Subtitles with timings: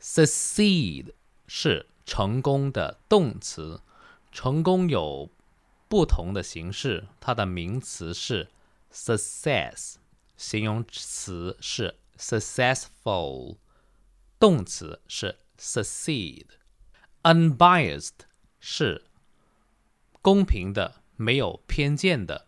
[0.00, 1.12] succeed
[1.48, 3.82] 是成功的动词。
[4.34, 5.30] 成功有
[5.92, 8.48] 不同的形式，它的名词是
[8.90, 9.96] success，
[10.38, 13.58] 形容词是 successful，
[14.38, 16.46] 动词是 succeed。
[17.24, 18.20] unbiased
[18.58, 19.04] 是
[20.22, 22.46] 公平的，没有偏见的。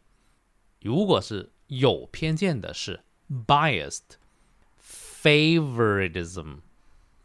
[0.81, 4.17] 如果是有偏见的，是 biased。
[4.81, 6.61] favoritism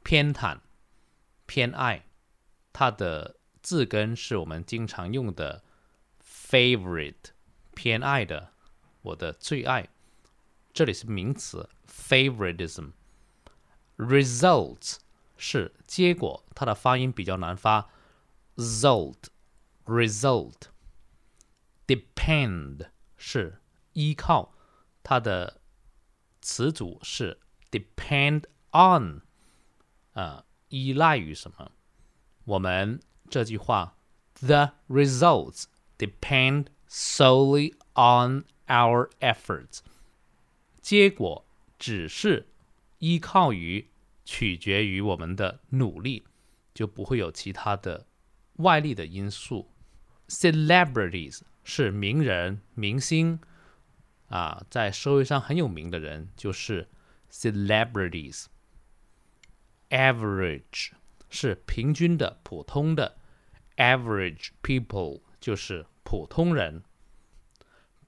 [0.03, 0.59] 偏袒、
[1.45, 2.07] 偏爱，
[2.73, 5.63] 它的字根是我们经常用的
[6.49, 7.31] favorite，
[7.75, 8.53] 偏爱的，
[9.03, 9.87] 我的最爱。
[10.73, 12.93] 这里是名词 favoritism。
[13.97, 14.95] results
[15.37, 17.91] 是结果，它的发音比较难发
[18.55, 19.25] ，result
[19.85, 20.69] result。
[21.85, 23.61] depend 是
[23.93, 24.55] 依靠，
[25.03, 25.61] 它的
[26.41, 27.39] 词组是
[27.69, 29.21] depend on，
[30.13, 31.71] 啊，依赖于什么？
[32.45, 32.99] 我们
[33.29, 33.97] 这句话
[34.39, 35.65] ，The results
[35.99, 39.81] depend solely on our efforts。
[40.81, 41.45] 结果
[41.77, 42.47] 只是
[42.97, 43.87] 依靠于、
[44.25, 46.23] 取决于我们的努力，
[46.73, 48.07] 就不会有其他的
[48.53, 49.69] 外力的因素。
[50.27, 53.39] Celebrities 是名人、明星
[54.29, 56.89] 啊，在社会上很有名的人就是
[57.31, 58.45] celebrities。
[59.89, 60.91] Average
[61.29, 63.17] 是平均的、普通的。
[63.77, 66.82] average people 就是普通人。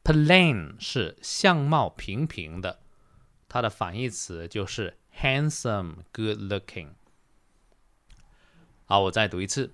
[0.04, 2.80] plain 是相貌平平的，
[3.48, 6.90] 它的反义词就是 handsome、good looking。
[8.84, 9.72] 好，我再读一次。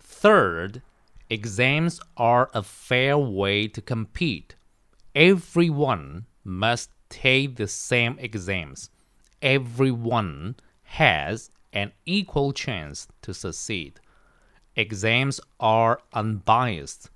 [0.00, 0.80] Third,
[1.28, 4.56] exams are a fair way to compete.
[5.12, 8.86] Everyone must take the same exams.
[9.40, 10.54] Everyone
[10.96, 13.94] has an equal chance to succeed.
[14.75, 17.09] Exams are unbiased.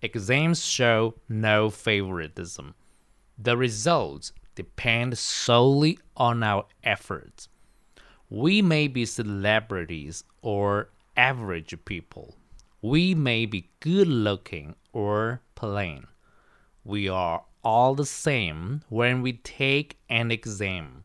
[0.00, 2.74] Exams show no favoritism.
[3.38, 7.48] The results depend solely on our efforts.
[8.30, 12.36] We may be celebrities or average people.
[12.80, 16.06] We may be good looking or plain.
[16.84, 21.04] We are all the same when we take an exam.